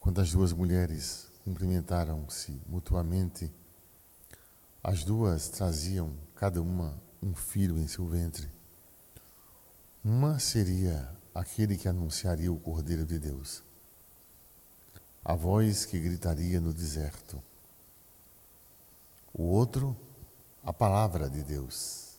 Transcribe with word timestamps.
Quando 0.00 0.20
as 0.20 0.32
duas 0.32 0.52
mulheres 0.52 1.28
cumprimentaram-se 1.44 2.60
mutuamente, 2.66 3.52
as 4.82 5.04
duas 5.04 5.48
traziam 5.48 6.12
cada 6.34 6.62
uma 6.62 7.00
um 7.22 7.34
filho 7.34 7.78
em 7.78 7.88
seu 7.88 8.06
ventre. 8.06 8.48
Uma 10.04 10.38
seria 10.38 11.10
aquele 11.34 11.76
que 11.76 11.88
anunciaria 11.88 12.52
o 12.52 12.58
Cordeiro 12.58 13.04
de 13.04 13.18
Deus, 13.18 13.62
a 15.24 15.34
voz 15.34 15.84
que 15.84 15.98
gritaria 15.98 16.60
no 16.60 16.72
deserto. 16.72 17.42
O 19.34 19.42
outro, 19.42 19.96
a 20.64 20.72
palavra 20.72 21.28
de 21.28 21.42
Deus, 21.42 22.16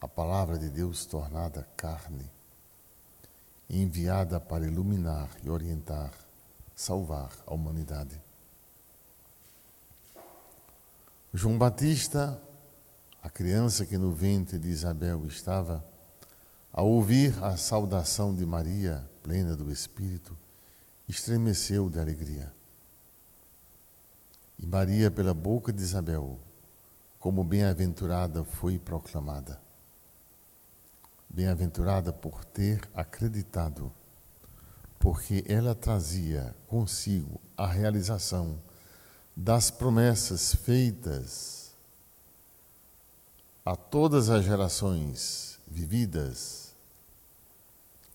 a 0.00 0.08
palavra 0.08 0.58
de 0.58 0.68
Deus 0.68 1.06
tornada 1.06 1.66
carne, 1.76 2.28
enviada 3.70 4.38
para 4.38 4.66
iluminar 4.66 5.30
e 5.42 5.48
orientar, 5.48 6.12
salvar 6.74 7.30
a 7.46 7.54
humanidade. 7.54 8.20
João 11.34 11.56
Batista, 11.56 12.40
a 13.22 13.30
criança 13.30 13.86
que 13.86 13.96
no 13.96 14.12
ventre 14.12 14.58
de 14.58 14.68
Isabel 14.68 15.26
estava, 15.26 15.84
ao 16.72 16.88
ouvir 16.88 17.42
a 17.42 17.56
saudação 17.56 18.34
de 18.34 18.44
Maria, 18.44 19.08
plena 19.22 19.56
do 19.56 19.70
Espírito, 19.70 20.36
estremeceu 21.08 21.88
de 21.88 21.98
alegria. 21.98 22.52
E 24.58 24.66
Maria, 24.66 25.10
pela 25.10 25.34
boca 25.34 25.72
de 25.72 25.82
Isabel, 25.82 26.38
como 27.18 27.44
bem-aventurada, 27.44 28.44
foi 28.44 28.78
proclamada. 28.78 29.60
Bem-aventurada 31.28 32.12
por 32.12 32.44
ter 32.44 32.88
acreditado, 32.94 33.92
porque 35.02 35.44
ela 35.48 35.74
trazia 35.74 36.54
consigo 36.68 37.40
a 37.56 37.66
realização 37.66 38.56
das 39.34 39.68
promessas 39.68 40.54
feitas 40.54 41.72
a 43.64 43.74
todas 43.74 44.30
as 44.30 44.44
gerações 44.44 45.58
vividas 45.66 46.72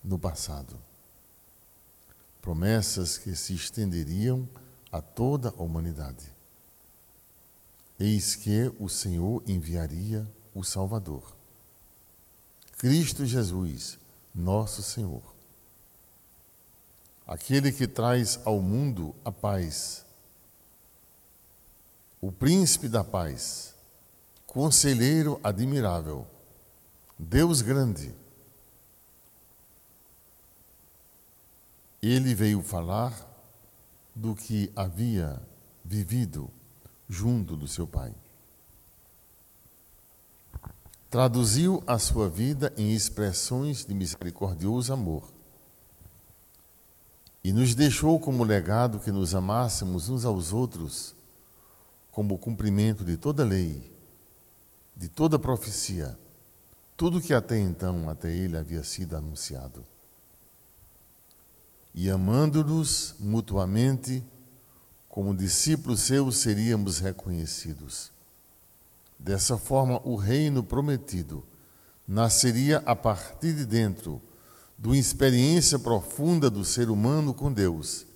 no 0.02 0.18
passado. 0.18 0.80
Promessas 2.40 3.18
que 3.18 3.36
se 3.36 3.52
estenderiam 3.52 4.48
a 4.90 5.02
toda 5.02 5.50
a 5.50 5.62
humanidade. 5.62 6.32
Eis 8.00 8.34
que 8.34 8.72
o 8.80 8.88
Senhor 8.88 9.42
enviaria 9.46 10.26
o 10.54 10.64
Salvador. 10.64 11.36
Cristo 12.78 13.26
Jesus, 13.26 13.98
nosso 14.34 14.82
Senhor. 14.82 15.37
Aquele 17.28 17.70
que 17.70 17.86
traz 17.86 18.40
ao 18.44 18.60
mundo 18.60 19.14
a 19.24 19.30
paz 19.30 20.08
o 22.20 22.32
príncipe 22.32 22.88
da 22.88 23.04
paz, 23.04 23.74
conselheiro 24.46 25.40
admirável, 25.42 26.26
Deus 27.18 27.62
grande. 27.62 28.12
Ele 32.02 32.34
veio 32.34 32.62
falar 32.62 33.12
do 34.14 34.34
que 34.34 34.72
havia 34.74 35.40
vivido 35.84 36.50
junto 37.08 37.56
do 37.56 37.68
seu 37.68 37.86
Pai. 37.86 38.12
Traduziu 41.10 41.82
a 41.86 41.98
sua 41.98 42.28
vida 42.28 42.72
em 42.76 42.92
expressões 42.92 43.84
de 43.84 43.94
misericordioso 43.94 44.92
amor 44.92 45.37
e 47.42 47.52
nos 47.52 47.74
deixou 47.74 48.18
como 48.18 48.44
legado 48.44 48.98
que 48.98 49.12
nos 49.12 49.34
amássemos 49.34 50.08
uns 50.08 50.24
aos 50.24 50.52
outros 50.52 51.14
como 52.10 52.34
o 52.34 52.38
cumprimento 52.38 53.04
de 53.04 53.16
toda 53.16 53.44
lei, 53.44 53.92
de 54.96 55.08
toda 55.08 55.38
profecia, 55.38 56.18
tudo 56.96 57.20
que 57.20 57.32
até 57.32 57.56
então, 57.58 58.10
até 58.10 58.32
ele 58.32 58.56
havia 58.56 58.82
sido 58.82 59.16
anunciado. 59.16 59.84
E 61.94 62.10
amando-nos 62.10 63.14
mutuamente, 63.20 64.24
como 65.08 65.32
discípulos 65.32 66.00
seus 66.00 66.38
seríamos 66.38 66.98
reconhecidos. 66.98 68.10
Dessa 69.16 69.56
forma, 69.56 70.00
o 70.04 70.16
reino 70.16 70.62
prometido 70.64 71.44
nasceria 72.06 72.78
a 72.84 72.96
partir 72.96 73.52
de 73.52 73.64
dentro 73.64 74.20
de 74.78 74.86
uma 74.86 74.96
experiência 74.96 75.76
profunda 75.76 76.48
do 76.48 76.64
ser 76.64 76.88
humano 76.88 77.34
com 77.34 77.52
Deus 77.52 78.06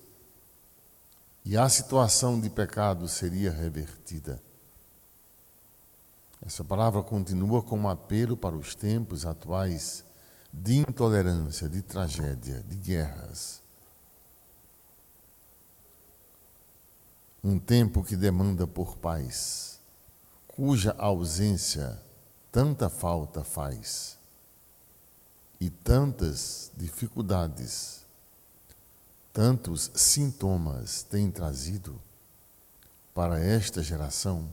e 1.43 1.57
a 1.57 1.67
situação 1.67 2.39
de 2.39 2.49
pecado 2.49 3.05
seria 3.09 3.51
revertida. 3.51 4.41
Essa 6.45 6.63
palavra 6.63 7.03
continua 7.03 7.61
como 7.61 7.89
apelo 7.89 8.37
para 8.37 8.55
os 8.55 8.75
tempos 8.75 9.25
atuais 9.25 10.05
de 10.53 10.77
intolerância, 10.77 11.67
de 11.67 11.81
tragédia, 11.81 12.63
de 12.63 12.77
guerras. 12.77 13.61
Um 17.43 17.59
tempo 17.59 18.03
que 18.03 18.15
demanda 18.15 18.65
por 18.65 18.95
paz, 18.97 19.81
cuja 20.47 20.95
ausência 20.97 22.01
tanta 22.49 22.89
falta 22.89 23.43
faz 23.43 24.17
e 25.63 25.69
tantas 25.69 26.71
dificuldades 26.75 28.03
tantos 29.33 29.89
sintomas 29.95 31.01
tem 31.01 31.31
trazido 31.31 31.99
para 33.15 33.39
esta 33.39 33.81
geração, 33.81 34.47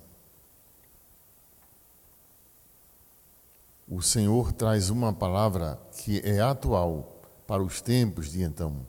o 3.87 4.01
Senhor 4.01 4.53
traz 4.53 4.89
uma 4.89 5.13
palavra 5.13 5.79
que 5.99 6.21
é 6.21 6.41
atual 6.41 7.21
para 7.45 7.63
os 7.63 7.83
tempos 7.83 8.31
de 8.31 8.43
então. 8.43 8.87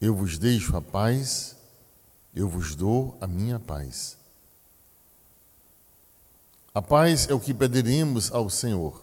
Eu 0.00 0.14
vos 0.14 0.38
deixo 0.38 0.76
a 0.76 0.80
paz, 0.80 1.56
eu 2.32 2.48
vos 2.48 2.76
dou 2.76 3.18
a 3.20 3.26
minha 3.26 3.58
paz. 3.58 4.16
A 6.76 6.82
paz 6.82 7.26
é 7.30 7.32
o 7.32 7.40
que 7.40 7.54
pediremos 7.54 8.30
ao 8.30 8.50
Senhor. 8.50 9.02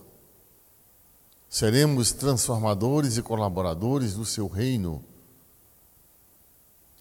Seremos 1.49 2.11
transformadores 2.11 3.17
e 3.17 3.23
colaboradores 3.23 4.13
do 4.13 4.23
seu 4.23 4.47
reino 4.47 5.03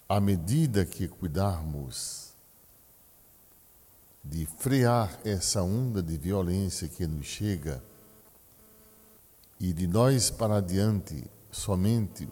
à 0.09 0.19
medida 0.19 0.87
que 0.87 1.07
cuidarmos 1.07 2.33
de 4.25 4.47
frear 4.47 5.21
essa 5.27 5.63
onda 5.63 6.03
de 6.03 6.17
violência 6.17 6.89
que 6.89 7.07
nos 7.07 7.27
chega 7.27 7.85
e 9.61 9.75
de 9.75 9.87
nós 9.87 10.31
para 10.31 10.57
adiante 10.57 11.23
somente 11.51 12.27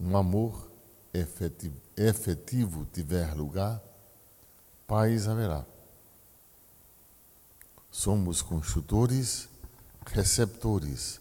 um 0.00 0.16
amor 0.16 0.68
efetivo, 1.14 1.76
efetivo 1.96 2.84
tiver 2.92 3.36
lugar, 3.36 3.80
paz 4.88 5.28
haverá. 5.28 5.64
Somos 7.98 8.42
construtores 8.42 9.48
receptores, 10.04 11.18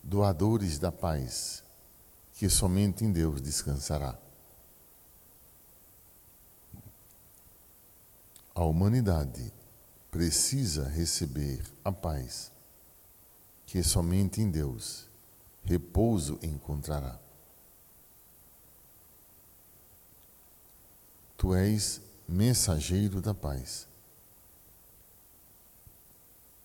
doadores 0.00 0.78
da 0.78 0.92
paz, 0.92 1.64
que 2.34 2.48
somente 2.48 3.04
em 3.04 3.10
Deus 3.10 3.40
descansará. 3.40 4.16
A 8.54 8.62
humanidade 8.62 9.52
precisa 10.08 10.88
receber 10.88 11.60
a 11.84 11.90
paz, 11.90 12.52
que 13.66 13.82
somente 13.82 14.40
em 14.40 14.48
Deus 14.48 15.08
repouso 15.64 16.38
encontrará. 16.44 17.18
Tu 21.36 21.52
és 21.56 22.00
mensageiro 22.28 23.20
da 23.20 23.34
paz. 23.34 23.92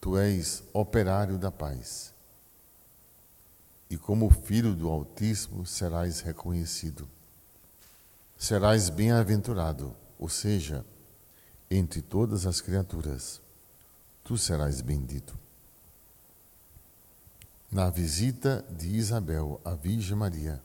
Tu 0.02 0.18
és 0.18 0.64
operário 0.74 1.38
da 1.38 1.52
paz. 1.52 2.14
E 3.90 3.98
como 3.98 4.30
filho 4.30 4.76
do 4.76 4.88
Altíssimo 4.90 5.66
serás 5.66 6.22
reconhecido. 6.22 7.08
Serás 8.38 8.90
bem-aventurado, 8.90 9.94
ou 10.18 10.30
seja, 10.30 10.86
entre 11.70 12.02
todas 12.02 12.46
as 12.46 12.62
criaturas, 12.62 13.42
tu 14.24 14.38
serás 14.38 14.80
bendito. 14.80 15.38
Na 17.72 17.90
visita 17.90 18.66
de 18.70 18.96
Isabel 18.96 19.60
à 19.66 19.76
Virgem 19.76 20.16
Maria, 20.16 20.62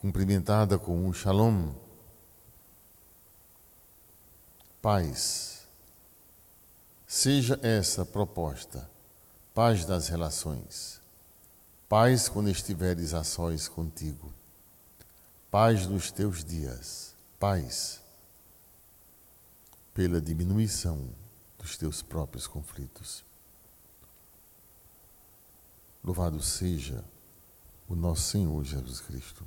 cumprimentada 0.00 0.78
com 0.78 1.06
um 1.06 1.12
shalom, 1.12 1.72
paz, 4.80 5.49
Seja 7.12 7.58
essa 7.60 8.06
proposta, 8.06 8.88
paz 9.52 9.84
das 9.84 10.06
relações, 10.06 11.00
Paz 11.90 12.28
quando 12.28 12.48
estiveres 12.48 13.14
a 13.14 13.24
sós 13.24 13.66
contigo. 13.66 14.32
Paz 15.50 15.88
nos 15.88 16.12
teus 16.12 16.44
dias. 16.44 17.16
Paz 17.36 18.00
pela 19.92 20.20
diminuição 20.20 21.08
dos 21.58 21.76
teus 21.76 22.00
próprios 22.00 22.46
conflitos. 22.46 23.24
Louvado 26.04 26.40
seja 26.40 27.04
o 27.88 27.96
nosso 27.96 28.30
Senhor 28.30 28.62
Jesus 28.62 29.00
Cristo. 29.00 29.44